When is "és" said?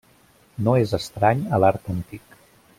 0.85-0.95